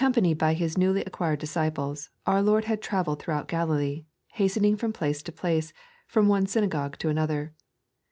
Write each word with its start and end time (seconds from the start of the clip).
ACCOMFAKIED 0.01 0.35
b; 0.39 0.45
Hie 0.55 0.55
aewly 0.55 1.05
acquired 1.05 1.37
disciples, 1.37 2.09
our 2.25 2.41
Lord 2.41 2.65
had 2.65 2.81
travelled 2.81 3.19
tliroughout 3.21 3.45
OaJilee, 3.49 4.05
haetemng 4.35 4.79
from 4.79 4.91
place 4.91 5.21
to 5.21 5.31
place, 5.31 5.73
from 6.07 6.27
one 6.27 6.47
eynagogne 6.47 6.95
to 6.97 7.09
another. 7.09 7.53